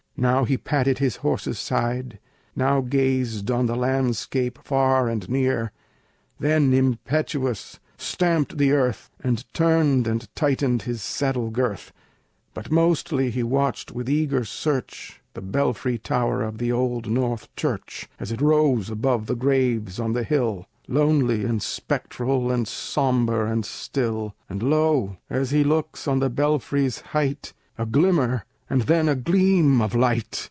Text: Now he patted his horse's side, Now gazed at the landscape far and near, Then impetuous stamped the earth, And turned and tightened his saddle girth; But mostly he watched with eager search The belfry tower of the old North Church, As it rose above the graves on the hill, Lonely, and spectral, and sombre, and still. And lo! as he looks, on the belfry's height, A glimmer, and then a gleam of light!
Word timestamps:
Now 0.17 0.43
he 0.45 0.55
patted 0.55 0.99
his 0.99 1.15
horse's 1.25 1.57
side, 1.57 2.19
Now 2.55 2.81
gazed 2.81 3.49
at 3.49 3.65
the 3.65 3.75
landscape 3.75 4.59
far 4.63 5.09
and 5.09 5.27
near, 5.27 5.71
Then 6.39 6.71
impetuous 6.75 7.79
stamped 7.97 8.59
the 8.59 8.71
earth, 8.71 9.09
And 9.23 9.51
turned 9.51 10.05
and 10.05 10.27
tightened 10.35 10.83
his 10.83 11.01
saddle 11.01 11.49
girth; 11.49 11.91
But 12.53 12.69
mostly 12.69 13.31
he 13.31 13.41
watched 13.41 13.93
with 13.93 14.07
eager 14.07 14.45
search 14.45 15.21
The 15.33 15.41
belfry 15.41 15.97
tower 15.97 16.43
of 16.43 16.59
the 16.59 16.71
old 16.71 17.09
North 17.09 17.49
Church, 17.55 18.07
As 18.19 18.31
it 18.31 18.41
rose 18.41 18.91
above 18.91 19.25
the 19.25 19.35
graves 19.35 19.99
on 19.99 20.13
the 20.13 20.23
hill, 20.23 20.67
Lonely, 20.87 21.45
and 21.45 21.63
spectral, 21.63 22.51
and 22.51 22.67
sombre, 22.67 23.49
and 23.51 23.65
still. 23.65 24.35
And 24.47 24.61
lo! 24.61 25.17
as 25.31 25.49
he 25.49 25.63
looks, 25.63 26.07
on 26.07 26.19
the 26.19 26.29
belfry's 26.29 26.99
height, 26.99 27.53
A 27.79 27.87
glimmer, 27.87 28.45
and 28.69 28.83
then 28.83 29.09
a 29.09 29.15
gleam 29.15 29.81
of 29.81 29.93
light! 29.93 30.37